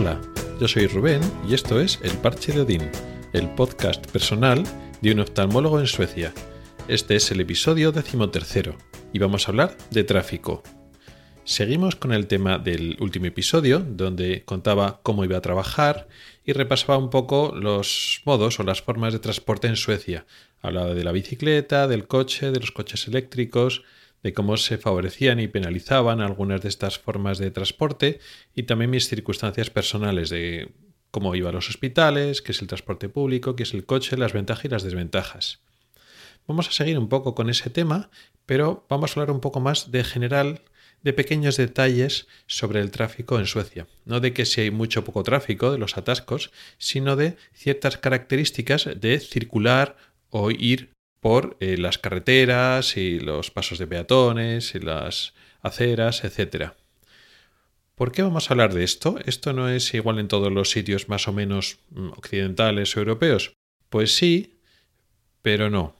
Hola, 0.00 0.20
yo 0.60 0.68
soy 0.68 0.86
Rubén 0.86 1.20
y 1.48 1.54
esto 1.54 1.80
es 1.80 1.98
El 2.04 2.12
Parche 2.18 2.52
de 2.52 2.60
Odín, 2.60 2.88
el 3.32 3.48
podcast 3.56 4.08
personal 4.12 4.62
de 5.02 5.10
un 5.10 5.18
oftalmólogo 5.18 5.80
en 5.80 5.88
Suecia. 5.88 6.32
Este 6.86 7.16
es 7.16 7.32
el 7.32 7.40
episodio 7.40 7.90
decimotercero 7.90 8.78
y 9.12 9.18
vamos 9.18 9.48
a 9.48 9.50
hablar 9.50 9.76
de 9.90 10.04
tráfico. 10.04 10.62
Seguimos 11.42 11.96
con 11.96 12.12
el 12.12 12.28
tema 12.28 12.58
del 12.58 12.96
último 13.00 13.26
episodio, 13.26 13.80
donde 13.80 14.44
contaba 14.44 15.00
cómo 15.02 15.24
iba 15.24 15.38
a 15.38 15.42
trabajar 15.42 16.06
y 16.44 16.52
repasaba 16.52 16.96
un 16.96 17.10
poco 17.10 17.52
los 17.56 18.22
modos 18.24 18.60
o 18.60 18.62
las 18.62 18.80
formas 18.80 19.12
de 19.12 19.18
transporte 19.18 19.66
en 19.66 19.74
Suecia. 19.74 20.26
Hablaba 20.62 20.94
de 20.94 21.02
la 21.02 21.10
bicicleta, 21.10 21.88
del 21.88 22.06
coche, 22.06 22.52
de 22.52 22.60
los 22.60 22.70
coches 22.70 23.08
eléctricos, 23.08 23.82
de 24.22 24.32
cómo 24.32 24.56
se 24.56 24.78
favorecían 24.78 25.40
y 25.40 25.48
penalizaban 25.48 26.20
algunas 26.20 26.60
de 26.62 26.68
estas 26.68 26.98
formas 26.98 27.38
de 27.38 27.50
transporte 27.50 28.20
y 28.54 28.64
también 28.64 28.90
mis 28.90 29.08
circunstancias 29.08 29.70
personales 29.70 30.30
de 30.30 30.72
cómo 31.10 31.34
iba 31.34 31.50
a 31.50 31.52
los 31.52 31.68
hospitales, 31.68 32.42
qué 32.42 32.52
es 32.52 32.60
el 32.60 32.68
transporte 32.68 33.08
público, 33.08 33.56
qué 33.56 33.62
es 33.62 33.74
el 33.74 33.86
coche, 33.86 34.16
las 34.16 34.32
ventajas 34.32 34.64
y 34.64 34.68
las 34.68 34.82
desventajas. 34.82 35.60
Vamos 36.46 36.68
a 36.68 36.72
seguir 36.72 36.98
un 36.98 37.08
poco 37.08 37.34
con 37.34 37.50
ese 37.50 37.70
tema, 37.70 38.10
pero 38.46 38.86
vamos 38.88 39.10
a 39.10 39.20
hablar 39.20 39.34
un 39.34 39.40
poco 39.40 39.60
más 39.60 39.90
de 39.90 40.02
general, 40.02 40.62
de 41.02 41.12
pequeños 41.12 41.56
detalles 41.56 42.26
sobre 42.46 42.80
el 42.80 42.90
tráfico 42.90 43.38
en 43.38 43.46
Suecia. 43.46 43.86
No 44.04 44.20
de 44.20 44.32
que 44.32 44.46
si 44.46 44.62
hay 44.62 44.70
mucho 44.70 45.00
o 45.00 45.04
poco 45.04 45.22
tráfico, 45.22 45.70
de 45.70 45.78
los 45.78 45.96
atascos, 45.96 46.50
sino 46.78 47.16
de 47.16 47.36
ciertas 47.52 47.98
características 47.98 48.88
de 48.96 49.20
circular 49.20 49.96
o 50.30 50.50
ir 50.50 50.90
por 51.20 51.56
eh, 51.60 51.76
las 51.76 51.98
carreteras 51.98 52.96
y 52.96 53.18
los 53.20 53.50
pasos 53.50 53.78
de 53.78 53.86
peatones 53.86 54.74
y 54.74 54.80
las 54.80 55.34
aceras, 55.62 56.24
etc. 56.24 56.72
¿Por 57.94 58.12
qué 58.12 58.22
vamos 58.22 58.48
a 58.48 58.54
hablar 58.54 58.74
de 58.74 58.84
esto? 58.84 59.18
¿Esto 59.24 59.52
no 59.52 59.68
es 59.68 59.92
igual 59.94 60.18
en 60.18 60.28
todos 60.28 60.52
los 60.52 60.70
sitios 60.70 61.08
más 61.08 61.26
o 61.26 61.32
menos 61.32 61.78
mm, 61.90 62.10
occidentales 62.10 62.96
o 62.96 63.00
europeos? 63.00 63.54
Pues 63.88 64.14
sí, 64.14 64.54
pero 65.42 65.70
no. 65.70 65.96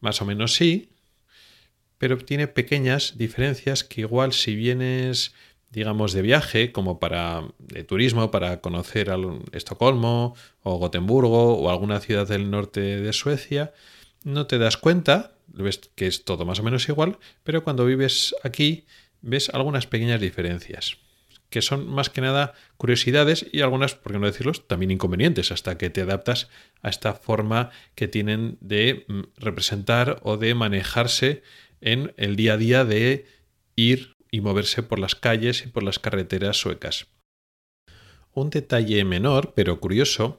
Más 0.00 0.22
o 0.22 0.24
menos 0.24 0.54
sí, 0.54 0.90
pero 1.98 2.16
tiene 2.18 2.46
pequeñas 2.46 3.18
diferencias 3.18 3.84
que 3.84 4.02
igual 4.02 4.32
si 4.32 4.54
vienes 4.54 5.34
digamos 5.70 6.12
de 6.12 6.22
viaje 6.22 6.72
como 6.72 6.98
para 6.98 7.44
de 7.58 7.84
turismo 7.84 8.30
para 8.30 8.60
conocer 8.60 9.10
Estocolmo 9.52 10.34
o 10.62 10.78
Gotemburgo 10.78 11.56
o 11.58 11.70
alguna 11.70 12.00
ciudad 12.00 12.26
del 12.26 12.50
norte 12.50 12.80
de 12.80 13.12
Suecia 13.12 13.72
no 14.24 14.46
te 14.46 14.58
das 14.58 14.76
cuenta, 14.76 15.32
ves 15.46 15.90
que 15.94 16.06
es 16.06 16.24
todo 16.24 16.44
más 16.44 16.60
o 16.60 16.62
menos 16.62 16.88
igual, 16.88 17.18
pero 17.42 17.64
cuando 17.64 17.84
vives 17.84 18.34
aquí 18.42 18.86
ves 19.22 19.50
algunas 19.50 19.86
pequeñas 19.86 20.20
diferencias, 20.20 20.98
que 21.50 21.62
son 21.62 21.88
más 21.88 22.10
que 22.10 22.20
nada 22.20 22.54
curiosidades 22.76 23.46
y 23.52 23.60
algunas, 23.60 23.94
por 23.94 24.12
qué 24.12 24.18
no 24.18 24.26
decirlo, 24.26 24.52
también 24.52 24.90
inconvenientes, 24.90 25.52
hasta 25.52 25.76
que 25.76 25.90
te 25.90 26.02
adaptas 26.02 26.48
a 26.82 26.88
esta 26.88 27.14
forma 27.14 27.70
que 27.94 28.08
tienen 28.08 28.56
de 28.60 29.04
mm, 29.08 29.20
representar 29.36 30.20
o 30.22 30.36
de 30.36 30.54
manejarse 30.54 31.42
en 31.80 32.14
el 32.16 32.36
día 32.36 32.54
a 32.54 32.56
día 32.56 32.84
de 32.84 33.26
ir 33.74 34.16
y 34.30 34.40
moverse 34.40 34.82
por 34.82 34.98
las 34.98 35.14
calles 35.14 35.64
y 35.64 35.68
por 35.68 35.82
las 35.82 35.98
carreteras 35.98 36.56
suecas. 36.56 37.08
Un 38.32 38.50
detalle 38.50 39.04
menor, 39.04 39.54
pero 39.54 39.80
curioso, 39.80 40.38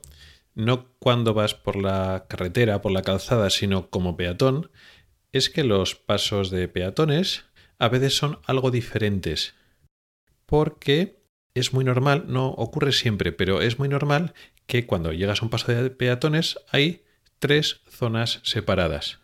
no 0.56 0.90
cuando 1.00 1.34
vas 1.34 1.56
por 1.56 1.76
la 1.76 2.26
carretera, 2.28 2.82
por 2.82 2.92
la 2.92 3.02
calzada, 3.02 3.50
sino 3.50 3.90
como 3.90 4.18
peatón, 4.18 4.72
es 5.32 5.50
que 5.50 5.64
los 5.64 5.96
pasos 5.96 6.50
de 6.50 6.68
peatones 6.68 7.46
a 7.80 7.90
veces 7.90 8.16
son 8.16 8.40
algo 8.46 8.72
diferentes. 8.72 9.56
Porque 10.46 11.24
es 11.54 11.74
muy 11.74 11.84
normal, 11.84 12.26
no 12.28 12.50
ocurre 12.50 12.92
siempre, 12.92 13.32
pero 13.32 13.62
es 13.62 13.80
muy 13.80 13.90
normal 13.90 14.34
que 14.68 14.86
cuando 14.86 15.12
llegas 15.12 15.42
a 15.42 15.46
un 15.46 15.50
paso 15.50 15.72
de 15.72 15.90
peatones 15.90 16.60
hay 16.70 17.04
tres 17.40 17.82
zonas 17.90 18.40
separadas. 18.44 19.20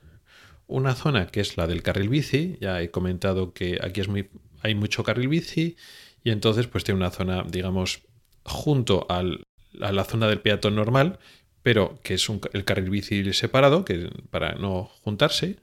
Una 0.66 0.96
zona 0.96 1.28
que 1.28 1.40
es 1.40 1.56
la 1.56 1.68
del 1.68 1.84
carril 1.84 2.10
bici, 2.10 2.58
ya 2.60 2.82
he 2.82 2.92
comentado 2.92 3.54
que 3.54 3.80
aquí 3.82 4.02
es 4.02 4.10
muy, 4.10 4.30
hay 4.62 4.76
mucho 4.76 5.04
carril 5.04 5.30
bici 5.30 5.78
y 6.24 6.32
entonces 6.32 6.68
pues 6.68 6.84
tiene 6.84 6.98
una 6.98 7.12
zona, 7.12 7.46
digamos, 7.48 8.02
junto 8.44 9.06
al 9.10 9.44
a 9.82 9.92
la 9.92 10.04
zona 10.04 10.28
del 10.28 10.42
peatón 10.42 10.76
normal, 10.76 11.20
pero 11.64 12.00
que 12.04 12.14
es 12.14 12.30
un, 12.30 12.42
el 12.54 12.66
carril 12.66 12.90
bici 12.90 13.34
separado, 13.34 13.86
que, 13.86 14.10
para 14.30 14.56
no 14.56 14.86
juntarse. 15.02 15.58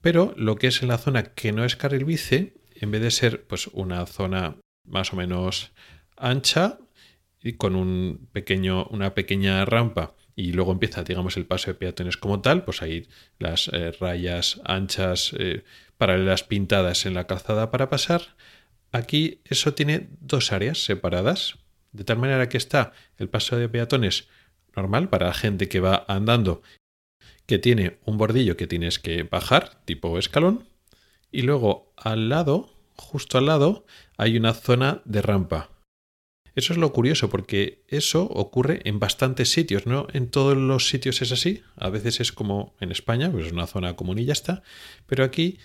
Pero 0.00 0.34
lo 0.36 0.56
que 0.56 0.68
es 0.68 0.82
en 0.82 0.88
la 0.88 0.98
zona 0.98 1.22
que 1.34 1.52
no 1.52 1.64
es 1.64 1.76
carril 1.76 2.04
bici, 2.04 2.54
en 2.74 2.90
vez 2.90 3.02
de 3.02 3.10
ser 3.10 3.46
pues, 3.46 3.68
una 3.68 4.06
zona 4.06 4.56
más 4.84 5.12
o 5.12 5.16
menos 5.16 5.72
ancha 6.16 6.78
y 7.42 7.54
con 7.54 7.76
un 7.76 8.28
pequeño, 8.32 8.86
una 8.86 9.14
pequeña 9.14 9.64
rampa 9.64 10.14
y 10.36 10.52
luego 10.52 10.72
empieza, 10.72 11.02
digamos, 11.02 11.36
el 11.36 11.46
paso 11.46 11.70
de 11.70 11.74
peatones 11.74 12.16
como 12.16 12.40
tal, 12.40 12.64
pues 12.64 12.82
hay 12.82 13.08
las 13.38 13.68
eh, 13.72 13.92
rayas 13.92 14.60
anchas 14.64 15.34
eh, 15.38 15.64
paralelas 15.98 16.44
pintadas 16.44 17.04
en 17.04 17.14
la 17.14 17.26
calzada 17.26 17.70
para 17.70 17.90
pasar. 17.90 18.36
Aquí 18.90 19.42
eso 19.44 19.74
tiene 19.74 20.08
dos 20.20 20.52
áreas 20.52 20.82
separadas, 20.82 21.58
de 21.92 22.04
tal 22.04 22.18
manera 22.18 22.48
que 22.48 22.56
está 22.56 22.92
el 23.18 23.28
paso 23.28 23.56
de 23.56 23.68
peatones 23.68 24.28
normal 24.76 25.08
para 25.08 25.26
la 25.28 25.34
gente 25.34 25.68
que 25.68 25.80
va 25.80 26.04
andando, 26.08 26.62
que 27.46 27.58
tiene 27.58 27.98
un 28.04 28.18
bordillo 28.18 28.56
que 28.56 28.66
tienes 28.66 28.98
que 28.98 29.24
bajar, 29.24 29.82
tipo 29.84 30.18
escalón, 30.18 30.68
y 31.32 31.42
luego 31.42 31.92
al 31.96 32.28
lado, 32.28 32.70
justo 32.96 33.38
al 33.38 33.46
lado, 33.46 33.84
hay 34.16 34.36
una 34.36 34.54
zona 34.54 35.02
de 35.04 35.22
rampa. 35.22 35.70
Eso 36.54 36.72
es 36.72 36.78
lo 36.78 36.92
curioso, 36.92 37.30
porque 37.30 37.84
eso 37.88 38.24
ocurre 38.24 38.80
en 38.84 38.98
bastantes 38.98 39.50
sitios, 39.50 39.86
¿no? 39.86 40.08
En 40.12 40.28
todos 40.28 40.56
los 40.56 40.88
sitios 40.88 41.22
es 41.22 41.32
así. 41.32 41.62
A 41.76 41.90
veces 41.90 42.20
es 42.20 42.32
como 42.32 42.74
en 42.80 42.90
España, 42.90 43.30
pues 43.30 43.46
es 43.46 43.52
una 43.52 43.66
zona 43.66 43.94
común 43.94 44.18
y 44.18 44.24
ya 44.24 44.32
está. 44.32 44.62
Pero 45.06 45.24
aquí 45.24 45.58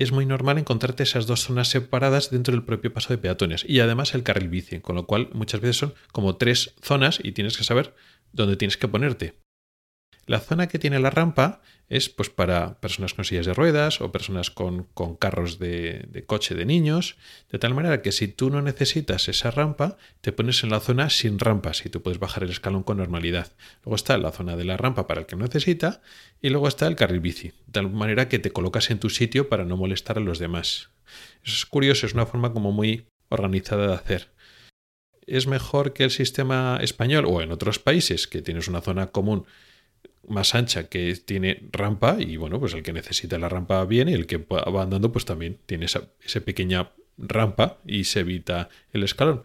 es 0.00 0.12
muy 0.12 0.24
normal 0.24 0.56
encontrarte 0.56 1.02
esas 1.02 1.26
dos 1.26 1.42
zonas 1.42 1.68
separadas 1.68 2.30
dentro 2.30 2.52
del 2.52 2.64
propio 2.64 2.92
paso 2.92 3.12
de 3.12 3.18
peatones 3.18 3.66
y 3.68 3.80
además 3.80 4.14
el 4.14 4.22
carril 4.22 4.48
bici, 4.48 4.80
con 4.80 4.96
lo 4.96 5.06
cual 5.06 5.28
muchas 5.34 5.60
veces 5.60 5.76
son 5.76 5.94
como 6.10 6.36
tres 6.36 6.74
zonas 6.82 7.20
y 7.22 7.32
tienes 7.32 7.58
que 7.58 7.64
saber 7.64 7.94
dónde 8.32 8.56
tienes 8.56 8.78
que 8.78 8.88
ponerte. 8.88 9.34
La 10.30 10.38
zona 10.38 10.68
que 10.68 10.78
tiene 10.78 11.00
la 11.00 11.10
rampa 11.10 11.60
es 11.88 12.08
pues 12.08 12.30
para 12.30 12.78
personas 12.78 13.14
con 13.14 13.24
sillas 13.24 13.46
de 13.46 13.52
ruedas 13.52 14.00
o 14.00 14.12
personas 14.12 14.52
con, 14.52 14.86
carros 15.18 15.58
de, 15.58 16.06
de, 16.08 16.24
coche 16.24 16.54
de 16.54 16.64
niños, 16.64 17.16
de 17.50 17.58
tal 17.58 17.74
manera 17.74 18.00
que 18.00 18.12
si 18.12 18.28
tú 18.28 18.48
no 18.48 18.62
necesitas 18.62 19.28
esa 19.28 19.50
rampa, 19.50 19.96
te 20.20 20.30
pones 20.30 20.62
en 20.62 20.70
la 20.70 20.78
zona 20.78 21.10
sin 21.10 21.40
rampas 21.40 21.84
y 21.84 21.88
tú 21.88 22.00
puedes 22.00 22.20
bajar 22.20 22.44
el 22.44 22.50
escalón 22.50 22.84
con 22.84 22.98
normalidad. 22.98 23.50
Luego 23.84 23.96
está 23.96 24.16
la 24.18 24.30
zona 24.30 24.54
de 24.54 24.62
la 24.62 24.76
rampa 24.76 25.08
para 25.08 25.22
el 25.22 25.26
que 25.26 25.34
necesita 25.34 26.00
y 26.40 26.50
luego 26.50 26.68
está 26.68 26.86
el 26.86 26.94
carril 26.94 27.18
bici, 27.18 27.48
de 27.48 27.72
tal 27.72 27.90
manera 27.90 28.28
que 28.28 28.38
te 28.38 28.52
colocas 28.52 28.92
en 28.92 29.00
tu 29.00 29.10
sitio 29.10 29.48
para 29.48 29.64
no 29.64 29.76
molestar 29.76 30.16
a 30.18 30.20
los 30.20 30.38
demás. 30.38 30.90
Eso 31.42 31.56
es 31.56 31.66
curioso, 31.66 32.06
es 32.06 32.14
una 32.14 32.26
forma 32.26 32.52
como 32.52 32.70
muy 32.70 33.08
organizada 33.30 33.88
de 33.88 33.94
hacer 33.94 34.28
es 35.26 35.46
mejor 35.46 35.92
que 35.92 36.02
el 36.02 36.10
sistema 36.10 36.78
español 36.82 37.24
o 37.28 37.40
en 37.40 37.52
otros 37.52 37.78
países 37.78 38.26
que 38.26 38.42
tienes 38.42 38.66
una 38.66 38.80
zona 38.80 39.08
común 39.08 39.46
más 40.28 40.54
ancha 40.54 40.88
que 40.88 41.14
tiene 41.16 41.68
rampa 41.72 42.16
y 42.20 42.36
bueno, 42.36 42.60
pues 42.60 42.74
el 42.74 42.82
que 42.82 42.92
necesita 42.92 43.38
la 43.38 43.48
rampa 43.48 43.84
viene 43.84 44.12
y 44.12 44.14
el 44.14 44.26
que 44.26 44.38
va 44.38 44.82
andando 44.82 45.12
pues 45.12 45.24
también 45.24 45.58
tiene 45.66 45.86
esa, 45.86 46.02
pequeña 46.44 46.90
rampa 47.18 47.78
y 47.86 48.04
se 48.04 48.20
evita 48.20 48.68
el 48.92 49.02
escalón. 49.02 49.42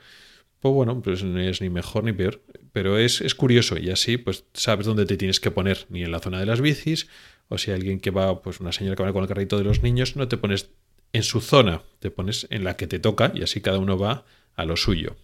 Pues 0.59 0.73
bueno, 0.73 1.01
pues 1.01 1.23
no 1.23 1.39
es 1.39 1.61
ni 1.61 1.69
mejor 1.69 2.03
ni 2.03 2.13
peor, 2.13 2.41
pero 2.71 2.97
es, 2.97 3.21
es 3.21 3.35
curioso 3.35 3.77
y 3.77 3.89
así 3.89 4.17
pues 4.17 4.45
sabes 4.53 4.85
dónde 4.85 5.05
te 5.05 5.17
tienes 5.17 5.39
que 5.39 5.51
poner, 5.51 5.85
ni 5.89 6.03
en 6.03 6.11
la 6.11 6.19
zona 6.19 6.39
de 6.39 6.45
las 6.45 6.61
bicis, 6.61 7.07
o 7.47 7.57
si 7.57 7.71
alguien 7.71 7.99
que 7.99 8.11
va, 8.11 8.41
pues 8.41 8.59
una 8.59 8.71
señora 8.71 8.95
que 8.95 9.03
va 9.03 9.13
con 9.13 9.21
el 9.21 9.27
carrito 9.27 9.57
de 9.57 9.63
los 9.63 9.83
niños, 9.83 10.15
no 10.15 10.27
te 10.27 10.37
pones 10.37 10.69
en 11.13 11.23
su 11.23 11.41
zona, 11.41 11.83
te 11.99 12.11
pones 12.11 12.47
en 12.49 12.63
la 12.63 12.75
que 12.75 12.87
te 12.87 12.99
toca 12.99 13.31
y 13.33 13.43
así 13.43 13.61
cada 13.61 13.79
uno 13.79 13.97
va 13.97 14.25
a 14.55 14.65
lo 14.65 14.75
suyo. 14.75 15.15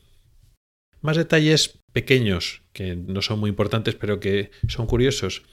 Más 1.01 1.17
detalles 1.17 1.79
pequeños, 1.93 2.61
que 2.73 2.95
no 2.95 3.21
son 3.21 3.39
muy 3.39 3.49
importantes, 3.49 3.95
pero 3.95 4.19
que 4.19 4.51
son 4.67 4.85
curiosos, 4.85 5.43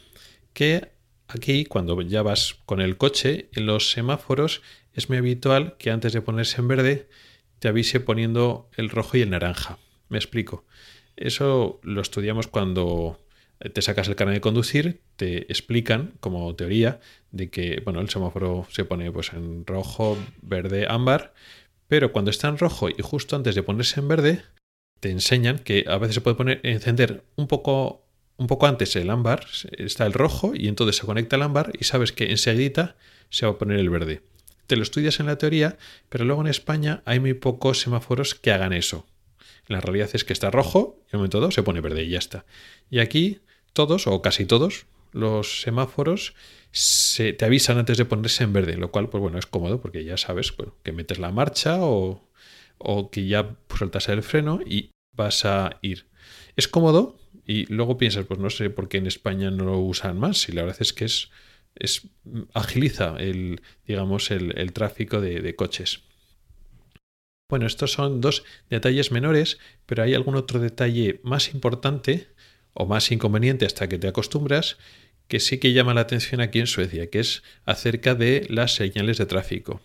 que 0.53 0.91
aquí 1.27 1.65
cuando 1.65 2.01
ya 2.03 2.23
vas 2.23 2.57
con 2.67 2.81
el 2.81 2.97
coche, 2.99 3.49
en 3.55 3.67
los 3.67 3.91
semáforos 3.91 4.63
es 4.93 5.09
muy 5.09 5.19
habitual 5.19 5.77
que 5.79 5.91
antes 5.91 6.13
de 6.13 6.21
ponerse 6.21 6.61
en 6.61 6.69
verde 6.69 7.09
te 7.61 7.69
avise 7.69 8.01
poniendo 8.01 8.69
el 8.77 8.91
rojo 8.91 9.17
y 9.17 9.23
el 9.23 9.31
naranja. 9.31 9.79
Me 10.09 10.19
explico. 10.19 10.65
Eso 11.17 11.81
lo 11.83 12.01
estudiamos 12.01 12.47
cuando 12.47 13.19
te 13.73 13.83
sacas 13.83 14.09
el 14.09 14.17
carnet 14.17 14.37
de 14.37 14.41
conducir, 14.41 15.01
te 15.17 15.51
explican 15.51 16.15
como 16.21 16.55
teoría 16.55 17.01
de 17.33 17.51
que 17.51 17.81
bueno, 17.85 18.01
el 18.01 18.09
semáforo 18.09 18.67
se 18.71 18.85
pone 18.85 19.11
pues 19.11 19.33
en 19.33 19.67
rojo, 19.67 20.17
verde, 20.43 20.87
ámbar, 20.89 21.35
pero 21.89 22.13
cuando 22.13 22.31
está 22.31 22.49
en 22.49 22.59
rojo 22.59 22.89
y 22.89 23.03
justo 23.03 23.35
antes 23.35 23.55
de 23.55 23.63
ponerse 23.63 23.99
en 23.99 24.09
verde, 24.09 24.43
te 25.01 25.11
enseñan 25.11 25.59
que 25.59 25.85
a 25.89 25.99
veces 25.99 26.17
se 26.17 26.21
puede 26.21 26.37
poner, 26.37 26.61
encender 26.63 27.25
un 27.37 27.47
poco, 27.47 28.03
un 28.37 28.47
poco 28.47 28.67
antes 28.67 28.97
el 28.97 29.11
ámbar, 29.11 29.47
está 29.73 30.07
el 30.07 30.13
rojo 30.13 30.53
y 30.55 30.69
entonces 30.69 30.97
se 30.97 31.07
conecta 31.07 31.37
el 31.37 31.43
ámbar 31.43 31.73
y 31.79 31.85
sabes 31.85 32.13
que 32.13 32.31
enseguida 32.31 32.97
se 33.31 33.47
va 33.47 33.53
a 33.53 33.59
poner 33.59 33.79
el 33.79 33.91
verde. 33.91 34.23
Te 34.67 34.77
lo 34.77 34.83
estudias 34.83 35.21
en 35.21 35.27
la 35.27 35.39
teoría, 35.39 35.79
pero 36.09 36.25
luego 36.25 36.43
en 36.43 36.49
España 36.49 37.03
hay 37.07 37.21
muy 37.21 37.35
pocos 37.35 37.81
semáforos 37.81 38.35
que 38.35 38.53
hagan 38.53 38.73
eso. 38.73 39.07
La 39.67 39.81
realidad 39.81 40.11
es 40.13 40.25
que 40.25 40.33
está 40.33 40.51
rojo 40.51 40.99
y 41.07 41.11
en 41.11 41.17
un 41.17 41.21
momento 41.21 41.41
dado 41.41 41.51
se 41.53 41.63
pone 41.63 41.81
verde 41.81 42.05
y 42.05 42.11
ya 42.11 42.19
está. 42.19 42.45
Y 42.91 42.99
aquí 42.99 43.41
todos 43.73 44.07
o 44.07 44.21
casi 44.23 44.45
todos 44.45 44.87
los 45.13 45.63
semáforos 45.63 46.35
se, 46.71 47.33
te 47.33 47.45
avisan 47.45 47.79
antes 47.79 47.97
de 47.97 48.05
ponerse 48.05 48.45
en 48.45 48.53
verde, 48.53 48.77
lo 48.77 48.91
cual 48.91 49.09
pues 49.09 49.21
bueno 49.21 49.39
es 49.39 49.47
cómodo 49.47 49.81
porque 49.81 50.05
ya 50.05 50.17
sabes 50.17 50.55
que 50.83 50.93
metes 50.93 51.19
la 51.19 51.31
marcha 51.33 51.79
o, 51.81 52.28
o 52.79 53.11
que 53.11 53.27
ya 53.27 53.57
sueltas 53.77 54.09
el 54.09 54.23
freno 54.23 54.61
y 54.65 54.91
vas 55.13 55.45
a 55.45 55.79
ir. 55.83 56.07
Es 56.57 56.69
cómodo 56.69 57.19
y 57.47 57.67
luego 57.73 57.99
piensas, 57.99 58.27
pues 58.27 58.39
no 58.41 58.51
sé 58.51 58.71
por 58.71 58.89
qué 58.89 58.99
en 58.99 59.07
España 59.07 59.51
no 59.51 59.65
lo 59.65 59.79
usan 59.79 60.19
más. 60.19 60.49
Y 60.49 60.53
la 60.53 60.63
verdad 60.63 60.83
es 60.83 60.93
que 60.93 61.05
es, 61.05 61.31
es 61.75 62.09
agiliza 62.55 63.17
el, 63.19 63.61
digamos, 63.87 64.31
el, 64.31 64.73
tráfico 64.73 65.21
de, 65.21 65.41
de 65.41 65.57
coches. 65.57 66.01
Bueno, 67.51 67.67
estos 67.67 67.93
son 67.93 68.21
dos 68.21 68.45
detalles 68.69 69.11
menores, 69.11 69.59
pero 69.87 70.03
hay 70.03 70.15
algún 70.15 70.37
otro 70.37 70.61
detalle 70.61 71.21
más 71.23 71.55
importante 71.55 72.29
o 72.75 72.85
más 72.85 73.11
inconveniente 73.11 73.65
hasta 73.65 73.89
que 73.89 73.99
te 73.99 74.09
acostumbras, 74.09 74.77
que 75.29 75.41
sí 75.41 75.59
que 75.59 75.73
llama 75.73 75.95
la 75.95 76.03
atención 76.03 76.41
aquí 76.41 76.59
en 76.59 76.67
Suecia, 76.67 77.09
que 77.09 77.21
es 77.21 77.43
acerca 77.65 78.15
de 78.15 78.47
las 78.51 78.75
señales 78.75 79.17
de 79.17 79.27
tráfico. 79.27 79.81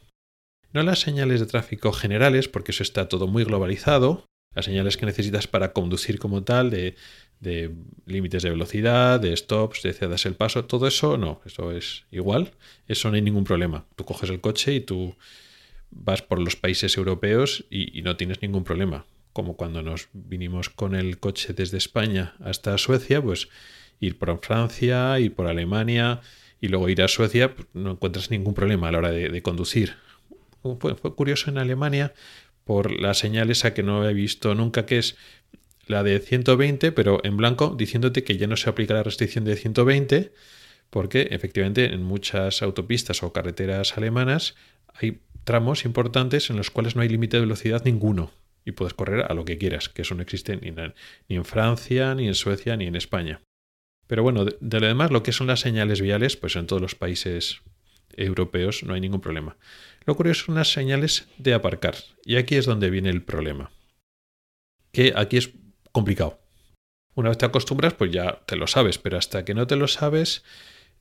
No 0.73 0.83
las 0.83 0.99
señales 0.99 1.39
de 1.39 1.45
tráfico 1.45 1.93
generales, 1.93 2.47
porque 2.47 2.71
eso 2.71 2.83
está 2.83 3.07
todo 3.07 3.27
muy 3.27 3.43
globalizado, 3.43 4.25
las 4.55 4.65
señales 4.65 4.97
que 4.97 5.05
necesitas 5.05 5.47
para 5.47 5.73
conducir 5.73 6.19
como 6.19 6.43
tal, 6.43 6.69
de, 6.69 6.95
límites 8.05 8.43
de 8.43 8.49
velocidad, 8.49 9.19
de 9.19 9.35
stops, 9.35 9.83
de 9.83 9.93
cedas 9.93 10.25
el 10.25 10.35
paso, 10.35 10.65
todo 10.65 10.87
eso 10.87 11.17
no, 11.17 11.41
eso 11.45 11.71
es 11.71 12.05
igual, 12.11 12.51
eso 12.87 13.09
no 13.09 13.15
hay 13.15 13.21
ningún 13.21 13.43
problema. 13.43 13.85
Tú 13.95 14.05
coges 14.05 14.29
el 14.29 14.41
coche 14.41 14.73
y 14.73 14.79
tú 14.79 15.15
vas 15.91 16.21
por 16.21 16.39
los 16.39 16.55
países 16.55 16.97
europeos 16.97 17.65
y, 17.69 18.01
no 18.01 18.15
tienes 18.17 18.41
ningún 18.41 18.63
problema. 18.63 19.05
Como 19.31 19.55
cuando 19.55 19.81
nos 19.81 20.09
vinimos 20.13 20.69
con 20.69 20.95
el 20.95 21.19
coche 21.19 21.53
desde 21.53 21.77
España 21.77 22.35
hasta 22.39 22.77
Suecia, 22.77 23.21
pues 23.21 23.49
ir 23.99 24.17
por 24.17 24.39
Francia, 24.43 25.19
ir 25.19 25.33
por 25.33 25.47
Alemania 25.47 26.21
y 26.61 26.67
luego 26.67 26.89
ir 26.89 27.01
a 27.01 27.07
Suecia, 27.07 27.55
pues, 27.55 27.67
no 27.73 27.91
encuentras 27.91 28.31
ningún 28.31 28.53
problema 28.53 28.87
a 28.87 28.91
la 28.91 28.97
hora 28.99 29.11
de, 29.11 29.41
conducir. 29.41 29.95
Fue, 30.79 30.95
curioso 31.15 31.49
en 31.49 31.57
Alemania 31.57 32.13
por 32.63 32.91
la 32.91 33.13
señal 33.13 33.51
esa 33.51 33.73
que 33.73 33.83
no 33.83 34.07
he 34.07 34.13
visto 34.13 34.55
nunca, 34.55 34.85
que 34.85 34.97
es 34.97 35.17
la 35.85 36.01
de 36.03 36.19
120, 36.19 36.91
pero 36.93 37.19
en 37.23 37.35
blanco, 37.35 37.75
diciéndote 37.77 38.23
que 38.23 38.37
ya 38.37 38.47
no 38.47 38.55
se 38.55 38.69
aplica 38.69 38.93
la 38.93 39.03
restricción 39.03 39.43
de 39.43 39.57
120, 39.57 40.33
porque 40.89 41.27
efectivamente 41.31 41.93
en 41.93 42.03
muchas 42.03 42.61
autopistas 42.61 43.21
o 43.23 43.33
carreteras 43.33 43.97
alemanas 43.97 44.55
hay 44.93 45.19
tramos 45.43 45.85
importantes 45.85 46.49
en 46.49 46.55
los 46.55 46.71
cuales 46.71 46.95
no 46.95 47.01
hay 47.01 47.09
límite 47.09 47.37
de 47.37 47.41
velocidad 47.41 47.83
ninguno 47.83 48.31
y 48.65 48.71
puedes 48.71 48.93
correr 48.93 49.25
a 49.29 49.33
lo 49.33 49.45
que 49.45 49.57
quieras, 49.57 49.89
que 49.89 50.03
eso 50.03 50.15
no 50.15 50.21
existe 50.21 50.57
ni 50.57 51.35
en, 51.35 51.45
Francia, 51.45 52.15
ni 52.15 52.27
en 52.27 52.35
Suecia, 52.35 52.77
ni 52.77 52.85
en 52.85 52.95
España. 52.95 53.41
Pero 54.07 54.23
bueno, 54.23 54.45
de, 54.45 54.79
lo 54.79 54.87
demás, 54.87 55.11
lo 55.11 55.23
que 55.23 55.31
son 55.31 55.47
las 55.47 55.59
señales 55.59 56.01
viales, 56.01 56.37
pues 56.37 56.55
en 56.55 56.67
todos 56.67 56.81
los 56.81 56.95
países 56.95 57.61
europeos 58.17 58.83
no 58.83 58.93
hay 58.93 59.01
ningún 59.01 59.21
problema. 59.21 59.57
Lo 60.05 60.15
curioso 60.15 60.45
son 60.45 60.55
las 60.55 60.71
señales 60.71 61.27
de 61.37 61.53
aparcar. 61.53 61.95
Y 62.25 62.35
aquí 62.35 62.55
es 62.55 62.65
donde 62.65 62.89
viene 62.89 63.09
el 63.09 63.23
problema. 63.23 63.71
Que 64.91 65.13
aquí 65.15 65.37
es 65.37 65.51
complicado. 65.91 66.39
Una 67.15 67.29
vez 67.29 67.37
te 67.37 67.45
acostumbras, 67.45 67.93
pues 67.93 68.11
ya 68.11 68.43
te 68.45 68.55
lo 68.55 68.67
sabes, 68.67 68.97
pero 68.97 69.17
hasta 69.17 69.45
que 69.45 69.53
no 69.53 69.67
te 69.67 69.75
lo 69.75 69.87
sabes 69.87 70.43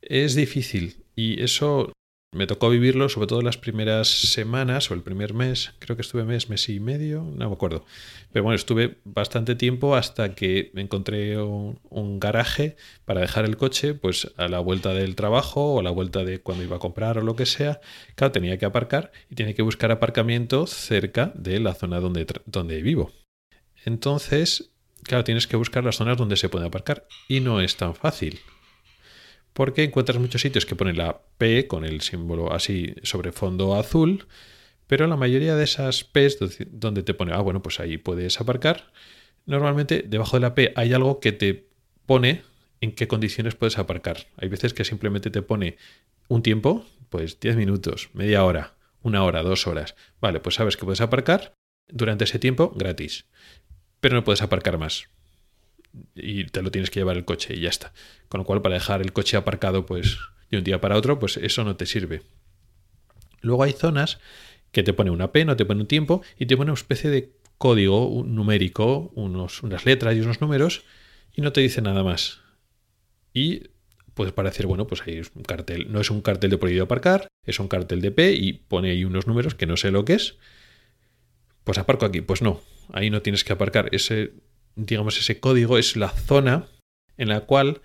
es 0.03 0.35
difícil. 0.35 1.05
Y 1.17 1.43
eso 1.43 1.93
me 2.33 2.47
tocó 2.47 2.71
vivirlo 2.71 3.11
sobre 3.11 3.27
todo 3.27 3.43
las 3.43 3.59
primeras 3.59 4.09
semanas 4.09 4.91
o 4.91 4.95
el 4.95 5.03
primer 5.03 5.35
mes, 5.35 5.75
creo 5.79 5.97
que 5.97 6.03
estuve 6.03 6.25
mes, 6.25 6.49
mes 6.49 6.69
y 6.71 6.81
medio, 6.81 7.23
no 7.23 7.49
me 7.49 7.55
acuerdo. 7.55 7.85
Pero 8.33 8.43
bueno, 8.43 8.57
estuve 8.57 8.97
bastante 9.05 9.55
tiempo 9.55 9.95
hasta 9.95 10.35
que 10.35 10.73
encontré 10.75 11.39
un, 11.39 11.79
garaje 12.19 12.77
para 13.05 13.21
dejar 13.21 13.45
el 13.45 13.59
coche, 13.59 13.95
pues 13.95 14.33
a 14.39 14.49
la 14.49 14.61
vuelta 14.61 14.95
del 14.95 15.15
trabajo 15.15 15.75
o 15.75 15.81
a 15.81 15.83
la 15.83 15.91
vuelta 15.91 16.25
de 16.25 16.41
cuando 16.41 16.65
iba 16.65 16.77
a 16.77 16.81
comprar 16.81 17.19
o 17.19 17.23
lo 17.23 17.37
que 17.37 17.47
sea. 17.47 17.81
Claro, 18.15 18.33
tenía 18.33 18.59
que 18.59 18.65
aparcar 18.65 19.13
y 19.29 19.35
tenía 19.35 19.55
que 19.55 19.63
buscar 19.63 19.91
aparcamiento 19.91 20.67
cerca 20.67 21.33
de 21.35 21.61
la 21.61 21.75
zona 21.75 22.01
donde, 22.01 22.27
donde 22.47 22.81
vivo. 22.81 23.13
Entonces, 23.85 24.71
claro, 25.03 25.25
tienes 25.25 25.47
que 25.47 25.57
buscar 25.57 25.85
las 25.85 25.97
zonas 25.97 26.17
donde 26.17 26.37
se 26.37 26.49
puede 26.49 26.67
aparcar 26.67 27.07
y 27.29 27.41
no 27.41 27.61
es 27.61 27.77
tan 27.77 27.95
fácil 27.95 28.41
porque 29.53 29.85
encuentras 29.85 30.19
muchos 30.19 30.41
sitios 30.41 30.67
que 30.67 30.77
ponen 30.77 30.99
la 30.99 31.23
P 31.39 31.67
con 31.67 31.85
el 31.85 32.01
símbolo 32.01 32.53
así 32.53 32.95
sobre 33.03 33.33
fondo 33.33 33.75
azul, 33.75 34.27
pero 34.87 35.07
la 35.07 35.17
mayoría 35.17 35.57
de 35.57 35.65
esas 35.65 36.05
P's 36.05 36.39
donde 36.71 37.03
te 37.03 37.15
pone, 37.15 37.33
ah, 37.33 37.41
bueno, 37.41 37.63
pues 37.63 37.81
ahí 37.81 37.99
puedes 37.99 38.41
aparcar, 38.41 38.93
normalmente 39.47 40.05
debajo 40.07 40.37
de 40.37 40.41
la 40.41 40.55
P 40.55 40.73
hay 40.77 40.93
algo 40.93 41.21
que 41.21 41.33
te 41.33 41.69
pone 42.07 42.43
en 42.81 42.93
qué 42.93 43.07
condiciones 43.09 43.55
puedes 43.55 43.79
aparcar. 43.79 44.27
Hay 44.37 44.49
veces 44.49 44.75
que 44.75 44.85
simplemente 44.85 45.31
te 45.31 45.43
pone 45.43 45.77
un 46.29 46.43
tiempo, 46.43 46.85
pues 47.11 47.39
10 47.39 47.57
minutos, 47.57 48.11
media 48.13 48.45
hora, 48.45 48.75
una 49.03 49.25
hora, 49.25 49.43
dos 49.43 49.67
horas. 49.67 49.95
Vale, 50.21 50.41
pues 50.41 50.57
sabes 50.57 50.77
que 50.77 50.85
puedes 50.85 51.01
aparcar 51.01 51.55
durante 51.89 52.25
ese 52.25 52.39
tiempo 52.39 52.73
gratis, 52.75 53.27
pero 54.01 54.15
no 54.15 54.25
puedes 54.25 54.43
aparcar 54.43 54.79
más 54.79 55.09
y 56.15 56.45
te 56.45 56.63
lo 56.63 56.71
tienes 56.71 56.91
que 56.91 57.01
llevar 57.01 57.17
el 57.17 57.25
coche 57.25 57.55
y 57.55 57.61
ya 57.61 57.69
está. 57.69 57.93
Con 58.29 58.41
lo 58.41 58.45
cual, 58.45 58.63
para 58.63 58.75
dejar 58.75 59.01
el 59.03 59.13
coche 59.13 59.37
aparcado, 59.37 59.87
pues 59.87 60.19
de 60.51 60.59
un 60.59 60.65
día 60.65 60.81
para 60.81 60.97
otro, 60.97 61.19
pues 61.19 61.37
eso 61.37 61.65
no 61.65 61.77
te 61.77 61.87
sirve. 61.87 62.23
Luego 63.41 63.63
hay 63.63 63.73
zonas 63.73 64.19
que 64.71 64.83
te 64.83 64.93
pone 64.93 65.11
una 65.11 65.33
P, 65.33 65.45
no 65.45 65.57
te 65.57 65.65
pone 65.65 65.81
un 65.81 65.87
tiempo 65.87 66.23
y 66.39 66.47
te 66.47 66.57
pone 66.57 66.71
una 66.71 66.79
especie 66.79 67.11
de 67.11 67.33
código 67.59 68.25
numérico, 68.27 69.13
unos, 69.15 69.63
unas 69.63 69.85
letras 69.87 70.17
y 70.17 70.21
unos 70.21 70.41
números 70.41 70.85
y 71.35 71.43
no 71.43 71.53
te 71.53 71.61
dice 71.61 71.83
nada 71.83 72.03
más. 72.03 72.41
Y 73.33 73.71
puedes 74.15 74.33
parecer, 74.33 74.67
bueno, 74.67 74.87
pues 74.87 75.03
ahí 75.07 75.19
es 75.19 75.31
un 75.35 75.43
cartel. 75.43 75.91
No 75.91 76.01
es 76.01 76.11
un 76.11 76.23
cartel 76.23 76.51
de 76.51 76.59
prohibido 76.59 76.85
aparcar, 76.85 77.29
es 77.47 77.59
un 77.59 77.69
cartel 77.69 78.01
de 78.01 78.11
P 78.11 78.33
y 78.33 78.53
pone 78.55 78.91
ahí 78.91 79.05
unos 79.05 79.27
números 79.27 79.55
que 79.55 79.67
no 79.67 79.77
sé 79.77 79.91
lo 79.91 80.05
que 80.05 80.15
es. 80.15 80.37
Pues 81.65 81.79
aparco 81.79 82.05
aquí. 82.05 82.21
Pues 82.21 82.43
no, 82.43 82.61
ahí 82.93 83.11
no 83.11 83.23
tienes 83.23 83.45
que 83.45 83.53
aparcar. 83.53 83.89
Ese 83.93 84.33
digamos, 84.77 85.19
ese 85.19 85.41
código 85.41 85.79
es 85.79 85.97
la 85.97 86.09
zona 86.09 86.67
en 87.17 87.29
la 87.29 87.41
cual 87.41 87.83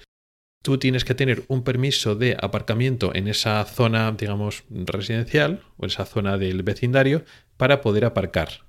tú 0.64 0.78
tienes 0.78 1.06
que 1.06 1.16
tener 1.16 1.44
un 1.48 1.64
permiso 1.64 2.16
de 2.16 2.36
aparcamiento 2.40 3.16
en 3.16 3.28
esa 3.28 3.64
zona, 3.64 4.12
digamos, 4.12 4.64
residencial 4.70 5.64
o 5.78 5.86
esa 5.86 6.06
zona 6.06 6.38
del 6.38 6.64
vecindario 6.64 7.24
para 7.56 7.82
poder 7.82 8.06
aparcar. 8.06 8.66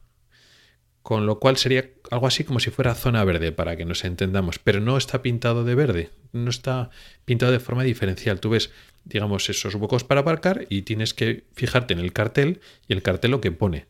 Con 1.02 1.26
lo 1.26 1.38
cual 1.38 1.56
sería 1.56 1.90
algo 2.10 2.26
así 2.26 2.44
como 2.44 2.60
si 2.60 2.70
fuera 2.70 2.94
zona 2.94 3.24
verde, 3.24 3.50
para 3.50 3.76
que 3.76 3.84
nos 3.84 4.04
entendamos, 4.04 4.58
pero 4.58 4.80
no 4.80 4.96
está 4.96 5.22
pintado 5.22 5.64
de 5.64 5.74
verde, 5.74 6.10
no 6.32 6.50
está 6.50 6.90
pintado 7.24 7.50
de 7.50 7.60
forma 7.60 7.82
diferencial. 7.82 8.40
Tú 8.40 8.50
ves, 8.50 8.70
digamos, 9.04 9.48
esos 9.48 9.74
huecos 9.74 10.04
para 10.04 10.20
aparcar 10.20 10.66
y 10.68 10.82
tienes 10.82 11.14
que 11.14 11.44
fijarte 11.54 11.94
en 11.94 12.00
el 12.00 12.12
cartel 12.12 12.60
y 12.86 12.92
el 12.92 13.02
cartel 13.02 13.30
lo 13.30 13.40
que 13.40 13.52
pone. 13.52 13.86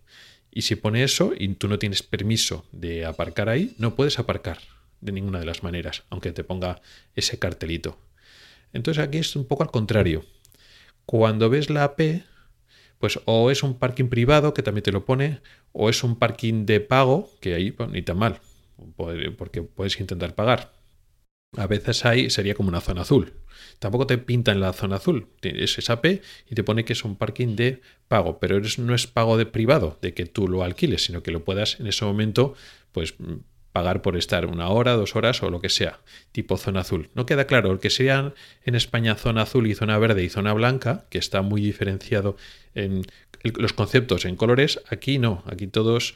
Y 0.58 0.62
si 0.62 0.74
pone 0.74 1.04
eso 1.04 1.34
y 1.38 1.46
tú 1.54 1.68
no 1.68 1.78
tienes 1.78 2.02
permiso 2.02 2.66
de 2.72 3.04
aparcar 3.04 3.48
ahí, 3.48 3.76
no 3.78 3.94
puedes 3.94 4.18
aparcar 4.18 4.58
de 5.00 5.12
ninguna 5.12 5.38
de 5.38 5.46
las 5.46 5.62
maneras, 5.62 6.02
aunque 6.10 6.32
te 6.32 6.42
ponga 6.42 6.82
ese 7.14 7.38
cartelito. 7.38 7.96
Entonces 8.72 9.04
aquí 9.04 9.18
es 9.18 9.36
un 9.36 9.46
poco 9.46 9.62
al 9.62 9.70
contrario. 9.70 10.24
Cuando 11.06 11.48
ves 11.48 11.70
la 11.70 11.84
AP, 11.84 12.24
pues 12.98 13.20
o 13.24 13.52
es 13.52 13.62
un 13.62 13.78
parking 13.78 14.08
privado, 14.08 14.52
que 14.52 14.64
también 14.64 14.82
te 14.82 14.90
lo 14.90 15.04
pone, 15.04 15.38
o 15.70 15.90
es 15.90 16.02
un 16.02 16.18
parking 16.18 16.66
de 16.66 16.80
pago, 16.80 17.30
que 17.40 17.54
ahí 17.54 17.70
pues, 17.70 17.90
ni 17.90 18.02
tan 18.02 18.18
mal, 18.18 18.40
porque 19.36 19.62
puedes 19.62 20.00
intentar 20.00 20.34
pagar. 20.34 20.72
A 21.56 21.66
veces 21.66 22.04
ahí 22.04 22.30
sería 22.30 22.54
como 22.54 22.68
una 22.68 22.80
zona 22.80 23.02
azul. 23.02 23.32
Tampoco 23.78 24.06
te 24.06 24.18
pinta 24.18 24.52
en 24.52 24.60
la 24.60 24.72
zona 24.72 24.96
azul. 24.96 25.28
Es 25.42 25.78
esa 25.78 26.00
P 26.00 26.20
y 26.50 26.54
te 26.54 26.64
pone 26.64 26.84
que 26.84 26.92
es 26.92 27.04
un 27.04 27.16
parking 27.16 27.56
de 27.56 27.80
pago, 28.06 28.38
pero 28.38 28.60
no 28.78 28.94
es 28.94 29.06
pago 29.06 29.36
de 29.38 29.46
privado, 29.46 29.98
de 30.02 30.14
que 30.14 30.26
tú 30.26 30.46
lo 30.48 30.62
alquiles, 30.62 31.04
sino 31.04 31.22
que 31.22 31.30
lo 31.30 31.44
puedas 31.44 31.80
en 31.80 31.86
ese 31.86 32.04
momento, 32.04 32.54
pues 32.92 33.14
pagar 33.72 34.02
por 34.02 34.16
estar 34.16 34.46
una 34.46 34.68
hora, 34.68 34.94
dos 34.94 35.14
horas 35.14 35.42
o 35.42 35.50
lo 35.50 35.60
que 35.60 35.68
sea, 35.68 36.00
tipo 36.32 36.56
zona 36.56 36.80
azul. 36.80 37.10
No 37.14 37.26
queda 37.26 37.46
claro, 37.46 37.70
el 37.70 37.78
que 37.78 37.90
sean 37.90 38.34
en 38.64 38.74
España 38.74 39.14
zona 39.14 39.42
azul 39.42 39.66
y 39.66 39.74
zona 39.74 39.98
verde 39.98 40.24
y 40.24 40.28
zona 40.28 40.52
blanca, 40.52 41.06
que 41.10 41.18
está 41.18 41.42
muy 41.42 41.60
diferenciado 41.60 42.36
en 42.74 43.02
los 43.42 43.72
conceptos 43.72 44.24
en 44.24 44.36
colores, 44.36 44.80
aquí 44.90 45.18
no, 45.18 45.44
aquí 45.46 45.66
todos 45.68 46.14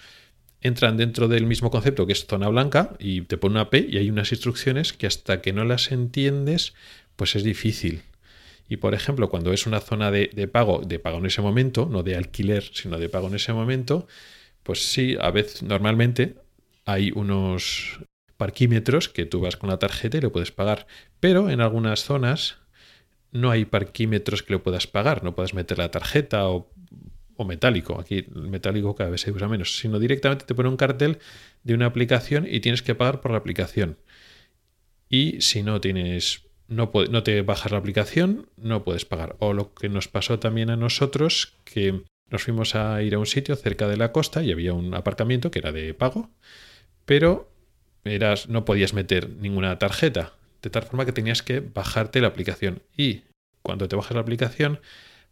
entran 0.62 0.96
dentro 0.96 1.28
del 1.28 1.46
mismo 1.46 1.70
concepto 1.70 2.06
que 2.06 2.12
es 2.12 2.26
zona 2.26 2.48
blanca 2.48 2.94
y 2.98 3.22
te 3.22 3.36
pone 3.36 3.56
una 3.56 3.70
P 3.70 3.86
y 3.90 3.98
hay 3.98 4.10
unas 4.10 4.32
instrucciones 4.32 4.92
que 4.92 5.06
hasta 5.06 5.40
que 5.42 5.52
no 5.52 5.64
las 5.64 5.92
entiendes, 5.92 6.74
pues 7.16 7.36
es 7.36 7.44
difícil. 7.44 8.02
Y 8.68 8.78
por 8.78 8.94
ejemplo, 8.94 9.28
cuando 9.28 9.52
es 9.52 9.66
una 9.66 9.80
zona 9.80 10.10
de, 10.10 10.28
pago, 10.50 10.80
de 10.80 10.98
pago 10.98 11.18
en 11.18 11.26
ese 11.26 11.42
momento, 11.42 11.88
no 11.90 12.02
de 12.02 12.16
alquiler, 12.16 12.62
sino 12.72 12.98
de 12.98 13.08
pago 13.08 13.28
en 13.28 13.34
ese 13.34 13.52
momento, 13.52 14.06
pues 14.62 14.90
sí, 14.90 15.16
a 15.20 15.30
veces 15.30 15.62
normalmente 15.62 16.36
hay 16.84 17.12
unos 17.14 18.00
parquímetros 18.36 19.08
que 19.08 19.26
tú 19.26 19.40
vas 19.40 19.56
con 19.56 19.68
la 19.68 19.78
tarjeta 19.78 20.16
y 20.16 20.20
lo 20.20 20.32
puedes 20.32 20.52
pagar. 20.52 20.86
Pero 21.20 21.50
en 21.50 21.60
algunas 21.60 22.04
zonas 22.04 22.58
no 23.30 23.50
hay 23.50 23.64
parquímetros 23.64 24.42
que 24.42 24.52
lo 24.52 24.62
puedas 24.62 24.86
pagar, 24.86 25.24
no 25.24 25.34
puedes 25.34 25.54
meter 25.54 25.78
la 25.78 25.90
tarjeta 25.90 26.48
o 26.48 26.70
o 27.36 27.44
metálico, 27.44 27.98
aquí 27.98 28.26
el 28.34 28.48
metálico 28.48 28.94
cada 28.94 29.10
vez 29.10 29.20
se 29.20 29.30
usa 29.30 29.48
menos, 29.48 29.78
sino 29.78 29.98
directamente 29.98 30.44
te 30.44 30.54
pone 30.54 30.68
un 30.68 30.76
cartel 30.76 31.18
de 31.64 31.74
una 31.74 31.86
aplicación 31.86 32.46
y 32.48 32.60
tienes 32.60 32.82
que 32.82 32.94
pagar 32.94 33.20
por 33.20 33.30
la 33.30 33.38
aplicación. 33.38 33.98
Y 35.08 35.40
si 35.40 35.62
no 35.62 35.80
tienes, 35.80 36.44
no, 36.68 36.90
no 37.10 37.22
te 37.22 37.42
bajas 37.42 37.72
la 37.72 37.78
aplicación, 37.78 38.48
no 38.56 38.84
puedes 38.84 39.04
pagar. 39.04 39.36
O 39.38 39.52
lo 39.52 39.74
que 39.74 39.88
nos 39.88 40.08
pasó 40.08 40.38
también 40.38 40.70
a 40.70 40.76
nosotros, 40.76 41.54
que 41.64 42.02
nos 42.30 42.42
fuimos 42.42 42.74
a 42.74 43.02
ir 43.02 43.14
a 43.14 43.18
un 43.18 43.26
sitio 43.26 43.54
cerca 43.56 43.86
de 43.88 43.98
la 43.98 44.10
costa 44.10 44.42
y 44.42 44.52
había 44.52 44.72
un 44.72 44.94
aparcamiento 44.94 45.50
que 45.50 45.58
era 45.58 45.70
de 45.70 45.92
pago, 45.92 46.30
pero 47.04 47.52
eras, 48.04 48.48
no 48.48 48.64
podías 48.64 48.94
meter 48.94 49.28
ninguna 49.28 49.78
tarjeta, 49.78 50.32
de 50.62 50.70
tal 50.70 50.82
forma 50.84 51.04
que 51.04 51.12
tenías 51.12 51.42
que 51.42 51.60
bajarte 51.60 52.20
la 52.20 52.28
aplicación. 52.28 52.82
Y 52.96 53.24
cuando 53.62 53.86
te 53.86 53.96
bajas 53.96 54.14
la 54.14 54.22
aplicación, 54.22 54.80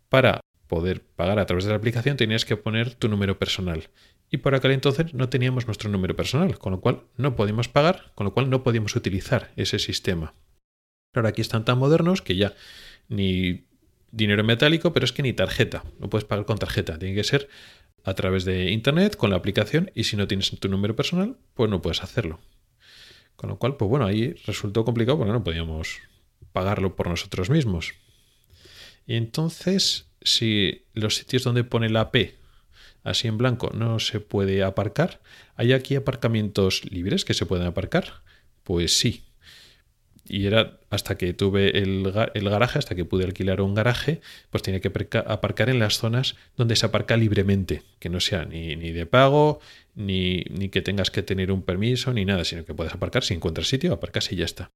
para 0.09 0.41
poder 0.71 1.03
pagar 1.03 1.41
a 1.41 1.47
través 1.47 1.65
de 1.65 1.71
la 1.71 1.77
aplicación 1.77 2.17
tenías 2.17 2.45
que 2.45 2.57
poner 2.57 2.95
tu 2.95 3.09
número 3.09 3.39
personal. 3.39 3.91
Y 4.31 4.37
por 4.37 4.55
aquel 4.55 4.71
entonces 4.71 5.13
no 5.13 5.29
teníamos 5.29 5.67
nuestro 5.67 5.91
número 5.91 6.15
personal, 6.15 6.57
con 6.59 6.73
lo 6.73 6.81
cual 6.81 7.03
no 7.17 7.35
podíamos 7.35 7.69
pagar, 7.69 8.13
con 8.15 8.25
lo 8.25 8.33
cual 8.33 8.49
no 8.49 8.63
podíamos 8.63 8.95
utilizar 8.95 9.51
ese 9.57 9.81
sistema. 9.81 10.33
Ahora 11.13 11.31
aquí 11.31 11.41
están 11.41 11.65
tan 11.65 11.79
modernos 11.79 12.23
que 12.23 12.37
ya 12.37 12.55
ni 13.09 13.67
dinero 14.13 14.45
metálico, 14.45 14.93
pero 14.93 15.05
es 15.05 15.13
que 15.13 15.25
ni 15.25 15.33
tarjeta, 15.33 15.83
no 15.99 16.09
puedes 16.09 16.25
pagar 16.25 16.47
con 16.47 16.59
tarjeta, 16.59 16.99
tiene 16.99 17.17
que 17.17 17.25
ser 17.25 17.49
a 18.05 18.15
través 18.15 18.45
de 18.45 18.71
internet 18.71 19.17
con 19.17 19.31
la 19.31 19.37
aplicación 19.37 19.91
y 19.95 20.05
si 20.05 20.17
no 20.17 20.29
tienes 20.29 20.51
tu 20.59 20.69
número 20.69 20.95
personal, 20.95 21.37
pues 21.55 21.69
no 21.69 21.83
puedes 21.83 22.05
hacerlo. 22.05 22.39
Con 23.35 23.51
lo 23.51 23.59
cual, 23.59 23.77
pues 23.77 23.89
bueno, 23.89 24.07
ahí 24.07 24.35
resultó 24.47 24.85
complicado 24.85 25.19
porque 25.19 25.33
no 25.33 25.43
podíamos 25.43 25.99
pagarlo 26.53 26.95
por 26.95 27.09
nosotros 27.09 27.51
mismos. 27.51 27.95
Y 29.07 29.17
entonces, 29.17 30.10
si 30.23 30.85
los 30.95 31.17
sitios 31.17 31.45
donde 31.45 31.65
pone 31.65 31.89
la 31.89 32.11
P 32.11 32.35
así 33.03 33.29
en 33.29 33.39
blanco 33.39 33.71
no 33.75 33.99
se 33.99 34.21
puede 34.21 34.63
aparcar, 34.63 35.21
¿hay 35.57 35.73
aquí 35.73 35.97
aparcamientos 35.97 36.85
libres 36.91 37.25
que 37.25 37.35
se 37.35 37.47
pueden 37.47 37.67
aparcar? 37.67 38.23
Pues 38.65 38.99
sí. 38.99 39.25
Y 40.29 40.47
era 40.47 40.79
hasta 40.91 41.17
que 41.17 41.33
tuve 41.33 41.79
el, 41.79 42.13
garaje, 42.13 42.79
hasta 42.79 42.95
que 42.95 43.05
pude 43.05 43.25
alquilar 43.25 43.61
un 43.61 43.75
garaje, 43.75 44.21
pues 44.51 44.63
tenía 44.63 44.81
que 44.81 44.93
aparcar 45.27 45.71
en 45.71 45.81
las 45.81 45.99
zonas 45.99 46.37
donde 46.57 46.77
se 46.77 46.87
aparca 46.87 47.17
libremente, 47.17 47.83
que 47.99 48.11
no 48.11 48.21
sea 48.21 48.45
ni, 48.45 48.77
ni 48.77 48.93
de 48.93 49.07
pago, 49.07 49.59
ni, 49.97 50.45
ni, 50.51 50.69
que 50.69 50.83
tengas 50.83 51.11
que 51.11 51.23
tener 51.23 51.51
un 51.51 51.63
permiso, 51.63 52.13
ni 52.13 52.25
nada, 52.25 52.45
sino 52.45 52.65
que 52.65 52.75
puedes 52.75 52.95
aparcar 52.95 53.25
si 53.25 53.35
encuentras 53.35 53.67
sitio, 53.67 53.93
aparcas 53.93 54.31
y 54.31 54.37
ya 54.37 54.45
está. 54.45 54.71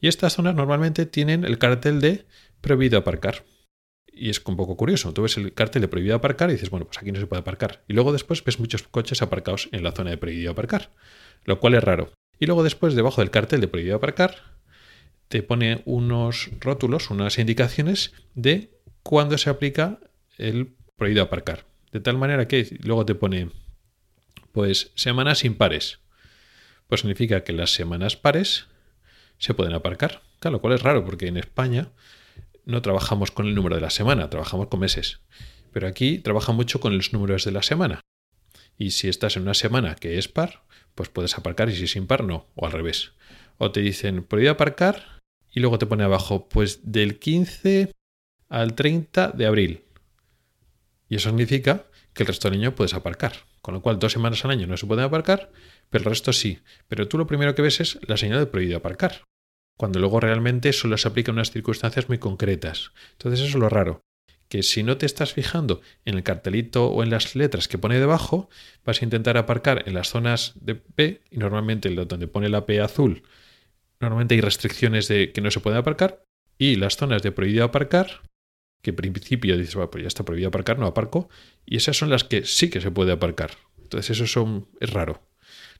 Y 0.00 0.06
estas 0.06 0.34
zonas 0.34 0.54
normalmente 0.54 1.04
tienen 1.04 1.44
el 1.44 1.58
cartel 1.58 2.00
de 2.00 2.24
prohibido 2.60 2.98
aparcar. 2.98 3.42
Y 4.12 4.30
es 4.30 4.42
un 4.44 4.56
poco 4.56 4.76
curioso. 4.76 5.12
Tú 5.12 5.22
ves 5.22 5.36
el 5.36 5.54
cartel 5.54 5.82
de 5.82 5.88
prohibido 5.88 6.14
aparcar 6.14 6.50
y 6.50 6.54
dices, 6.54 6.70
bueno, 6.70 6.86
pues 6.86 6.98
aquí 6.98 7.12
no 7.12 7.18
se 7.18 7.26
puede 7.26 7.40
aparcar. 7.40 7.82
Y 7.88 7.94
luego 7.94 8.12
después 8.12 8.44
ves 8.44 8.60
muchos 8.60 8.82
coches 8.82 9.22
aparcados 9.22 9.68
en 9.72 9.82
la 9.82 9.92
zona 9.92 10.10
de 10.10 10.18
prohibido 10.18 10.52
aparcar, 10.52 10.90
lo 11.44 11.58
cual 11.60 11.74
es 11.74 11.82
raro. 11.82 12.12
Y 12.38 12.46
luego 12.46 12.62
después, 12.62 12.94
debajo 12.94 13.20
del 13.20 13.30
cartel 13.30 13.60
de 13.60 13.68
prohibido 13.68 13.96
aparcar, 13.96 14.52
te 15.28 15.42
pone 15.42 15.82
unos 15.86 16.50
rótulos, 16.60 17.10
unas 17.10 17.38
indicaciones 17.38 18.12
de 18.34 18.70
cuándo 19.02 19.38
se 19.38 19.48
aplica 19.48 19.98
el 20.36 20.74
prohibido 20.96 21.22
aparcar. 21.22 21.64
De 21.90 22.00
tal 22.00 22.18
manera 22.18 22.48
que 22.48 22.78
luego 22.82 23.06
te 23.06 23.14
pone 23.14 23.50
pues 24.52 24.92
semanas 24.94 25.44
impares. 25.44 26.00
Pues 26.86 27.00
significa 27.00 27.44
que 27.44 27.52
las 27.52 27.72
semanas 27.72 28.16
pares 28.16 28.66
se 29.38 29.54
pueden 29.54 29.72
aparcar. 29.72 30.22
Claro, 30.38 30.56
lo 30.56 30.60
cual 30.60 30.74
es 30.74 30.82
raro 30.82 31.04
porque 31.04 31.28
en 31.28 31.36
España 31.36 31.88
no 32.64 32.82
trabajamos 32.82 33.30
con 33.30 33.46
el 33.46 33.54
número 33.54 33.76
de 33.76 33.82
la 33.82 33.90
semana, 33.90 34.30
trabajamos 34.30 34.68
con 34.68 34.80
meses. 34.80 35.20
Pero 35.72 35.86
aquí 35.86 36.18
trabaja 36.18 36.52
mucho 36.52 36.80
con 36.80 36.96
los 36.96 37.12
números 37.12 37.44
de 37.44 37.52
la 37.52 37.62
semana. 37.62 38.00
Y 38.78 38.90
si 38.92 39.08
estás 39.08 39.36
en 39.36 39.42
una 39.42 39.54
semana 39.54 39.94
que 39.94 40.18
es 40.18 40.28
par, 40.28 40.64
pues 40.94 41.08
puedes 41.08 41.36
aparcar 41.38 41.68
y 41.68 41.76
si 41.76 41.84
es 41.84 41.96
impar 41.96 42.24
no, 42.24 42.46
o 42.54 42.66
al 42.66 42.72
revés. 42.72 43.12
O 43.58 43.70
te 43.70 43.80
dicen, 43.80 44.24
prohibido 44.24 44.52
aparcar 44.52 45.20
y 45.50 45.60
luego 45.60 45.78
te 45.78 45.86
pone 45.86 46.04
abajo, 46.04 46.48
pues 46.48 46.80
del 46.82 47.18
15 47.18 47.92
al 48.48 48.74
30 48.74 49.32
de 49.32 49.46
abril. 49.46 49.84
Y 51.08 51.16
eso 51.16 51.28
significa 51.28 51.84
que 52.14 52.22
el 52.22 52.26
resto 52.26 52.50
del 52.50 52.60
año 52.60 52.74
puedes 52.74 52.94
aparcar. 52.94 53.32
Con 53.60 53.74
lo 53.74 53.82
cual, 53.82 53.98
dos 53.98 54.12
semanas 54.12 54.44
al 54.44 54.50
año 54.50 54.66
no 54.66 54.76
se 54.76 54.86
pueden 54.86 55.04
aparcar, 55.04 55.52
pero 55.88 56.02
el 56.02 56.10
resto 56.10 56.32
sí. 56.32 56.58
Pero 56.88 57.06
tú 57.06 57.16
lo 57.16 57.26
primero 57.26 57.54
que 57.54 57.62
ves 57.62 57.80
es 57.80 57.98
la 58.06 58.16
señal 58.16 58.40
de 58.40 58.46
prohibido 58.46 58.78
aparcar. 58.78 59.22
Cuando 59.82 59.98
luego 59.98 60.20
realmente 60.20 60.72
solo 60.72 60.96
se 60.96 61.08
aplica 61.08 61.32
en 61.32 61.38
unas 61.38 61.50
circunstancias 61.50 62.08
muy 62.08 62.18
concretas. 62.18 62.92
Entonces 63.14 63.40
eso 63.40 63.48
es 63.48 63.60
lo 63.60 63.68
raro. 63.68 64.04
Que 64.48 64.62
si 64.62 64.84
no 64.84 64.96
te 64.96 65.06
estás 65.06 65.32
fijando 65.32 65.80
en 66.04 66.14
el 66.14 66.22
cartelito 66.22 66.86
o 66.86 67.02
en 67.02 67.10
las 67.10 67.34
letras 67.34 67.66
que 67.66 67.78
pone 67.78 67.98
debajo, 67.98 68.48
vas 68.84 69.02
a 69.02 69.04
intentar 69.04 69.36
aparcar 69.36 69.82
en 69.88 69.94
las 69.94 70.08
zonas 70.10 70.52
de 70.54 70.76
P, 70.76 71.22
y 71.32 71.38
normalmente 71.38 71.92
donde 71.92 72.28
pone 72.28 72.48
la 72.48 72.64
P 72.64 72.80
azul, 72.80 73.24
normalmente 73.98 74.36
hay 74.36 74.40
restricciones 74.40 75.08
de 75.08 75.32
que 75.32 75.40
no 75.40 75.50
se 75.50 75.58
puede 75.58 75.78
aparcar, 75.78 76.22
y 76.58 76.76
las 76.76 76.96
zonas 76.96 77.24
de 77.24 77.32
prohibido 77.32 77.64
aparcar, 77.64 78.22
que 78.82 78.90
en 78.90 78.96
principio 78.96 79.58
dices, 79.58 79.76
pues 79.90 80.04
ya 80.04 80.06
está 80.06 80.24
prohibido 80.24 80.46
aparcar, 80.46 80.78
no 80.78 80.86
aparco, 80.86 81.28
y 81.66 81.76
esas 81.76 81.96
son 81.96 82.08
las 82.08 82.22
que 82.22 82.44
sí 82.44 82.70
que 82.70 82.80
se 82.80 82.92
puede 82.92 83.10
aparcar. 83.10 83.50
Entonces 83.82 84.20
eso 84.20 84.68
es 84.78 84.90
raro. 84.92 85.26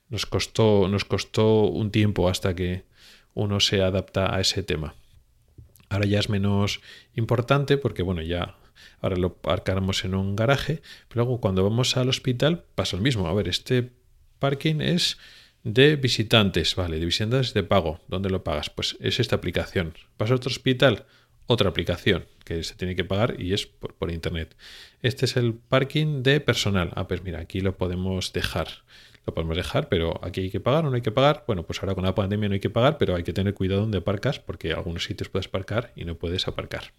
Nos 0.09 0.25
costó, 0.25 0.89
nos 0.89 1.05
costó 1.05 1.61
un 1.61 1.89
tiempo 1.89 2.27
hasta 2.27 2.53
que 2.53 2.91
uno 3.33 3.59
se 3.59 3.81
adapta 3.81 4.35
a 4.35 4.41
ese 4.41 4.63
tema. 4.63 4.95
Ahora 5.89 6.05
ya 6.05 6.19
es 6.19 6.29
menos 6.29 6.81
importante 7.15 7.77
porque, 7.77 8.03
bueno, 8.03 8.21
ya 8.21 8.55
ahora 9.01 9.17
lo 9.17 9.27
aparcamos 9.27 10.05
en 10.05 10.15
un 10.15 10.35
garaje, 10.35 10.81
pero 11.07 11.23
luego 11.23 11.39
cuando 11.41 11.63
vamos 11.63 11.97
al 11.97 12.09
hospital 12.09 12.63
pasa 12.75 12.97
lo 12.97 13.03
mismo. 13.03 13.27
A 13.27 13.33
ver, 13.33 13.47
este 13.47 13.91
parking 14.39 14.81
es 14.81 15.17
de 15.63 15.95
visitantes, 15.95 16.75
vale, 16.75 16.99
de 16.99 17.05
visitantes 17.05 17.53
de 17.53 17.63
pago. 17.63 17.99
¿Dónde 18.07 18.29
lo 18.29 18.43
pagas? 18.43 18.69
Pues 18.69 18.97
es 18.99 19.19
esta 19.19 19.35
aplicación. 19.35 19.93
Vas 20.17 20.31
a 20.31 20.35
otro 20.35 20.49
hospital, 20.49 21.05
otra 21.47 21.69
aplicación 21.69 22.25
que 22.43 22.63
se 22.63 22.75
tiene 22.75 22.95
que 22.95 23.05
pagar 23.05 23.39
y 23.39 23.53
es 23.53 23.65
por, 23.65 24.11
internet. 24.11 24.55
Este 25.01 25.25
es 25.25 25.37
el 25.37 25.53
parking 25.53 26.23
de 26.23 26.39
personal. 26.41 26.91
Ah, 26.95 27.07
pues 27.07 27.23
mira, 27.23 27.39
aquí 27.39 27.61
lo 27.61 27.77
podemos 27.77 28.33
dejar. 28.33 28.67
Lo 29.25 29.33
podemos 29.33 29.55
dejar, 29.55 29.87
pero 29.87 30.19
aquí 30.23 30.41
hay 30.41 30.49
que 30.49 30.59
pagar 30.59 30.85
o 30.85 30.89
no 30.89 30.95
hay 30.95 31.01
que 31.01 31.11
pagar. 31.11 31.43
Bueno, 31.47 31.63
pues 31.63 31.81
ahora 31.81 31.95
con 31.95 32.03
la 32.03 32.15
pandemia 32.15 32.49
no 32.49 32.53
hay 32.53 32.59
que 32.59 32.69
pagar, 32.69 32.97
pero 32.97 33.15
hay 33.15 33.23
que 33.23 33.33
tener 33.33 33.53
cuidado 33.53 33.81
donde 33.81 33.99
aparcas 33.99 34.39
porque 34.39 34.73
algunos 34.73 35.05
sitios 35.05 35.29
puedes 35.29 35.47
aparcar 35.47 35.93
y 35.95 36.05
no 36.05 36.15
puedes 36.15 36.47
aparcar. 36.47 36.93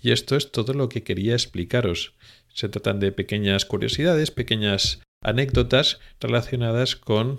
Y 0.00 0.10
esto 0.10 0.36
es 0.36 0.50
todo 0.50 0.74
lo 0.74 0.88
que 0.88 1.04
quería 1.04 1.34
explicaros. 1.34 2.14
Se 2.48 2.68
tratan 2.68 3.00
de 3.00 3.12
pequeñas 3.12 3.64
curiosidades, 3.64 4.30
pequeñas 4.30 5.00
anécdotas 5.22 6.00
relacionadas 6.20 6.96
con 6.96 7.38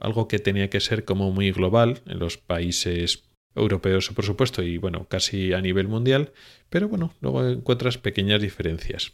algo 0.00 0.26
que 0.26 0.40
tenía 0.40 0.68
que 0.68 0.80
ser 0.80 1.04
como 1.04 1.30
muy 1.30 1.52
global 1.52 2.02
en 2.06 2.18
los 2.18 2.38
países 2.38 3.28
europeos, 3.54 4.10
por 4.10 4.24
supuesto, 4.24 4.62
y 4.62 4.78
bueno, 4.78 5.06
casi 5.08 5.52
a 5.52 5.60
nivel 5.60 5.86
mundial, 5.86 6.32
pero 6.70 6.88
bueno, 6.88 7.14
luego 7.20 7.46
encuentras 7.46 7.98
pequeñas 7.98 8.40
diferencias. 8.40 9.12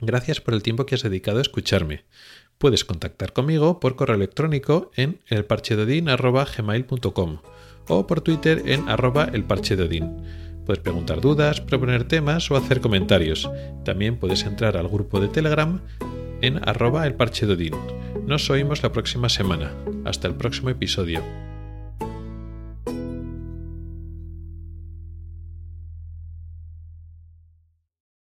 Gracias 0.00 0.40
por 0.40 0.54
el 0.54 0.62
tiempo 0.62 0.86
que 0.86 0.94
has 0.94 1.02
dedicado 1.02 1.38
a 1.38 1.42
escucharme. 1.42 2.04
Puedes 2.58 2.84
contactar 2.84 3.32
conmigo 3.32 3.80
por 3.80 3.96
correo 3.96 4.14
electrónico 4.16 4.92
en 4.96 5.18
elparchedodin.gmail.com 5.28 7.38
o 7.88 8.06
por 8.06 8.20
Twitter 8.20 8.62
en 8.66 8.88
arroba 8.88 9.24
elparchedodin. 9.24 10.22
Puedes 10.64 10.82
preguntar 10.82 11.20
dudas, 11.20 11.60
proponer 11.60 12.04
temas 12.04 12.48
o 12.50 12.56
hacer 12.56 12.80
comentarios. 12.80 13.50
También 13.84 14.18
puedes 14.18 14.44
entrar 14.44 14.76
al 14.76 14.88
grupo 14.88 15.20
de 15.20 15.28
Telegram 15.28 15.80
en 16.42 16.68
arroba 16.68 17.06
elparchedodin. 17.06 17.74
Nos 18.26 18.50
oímos 18.50 18.82
la 18.82 18.92
próxima 18.92 19.28
semana. 19.28 19.72
Hasta 20.04 20.26
el 20.28 20.34
próximo 20.34 20.70
episodio. 20.70 21.49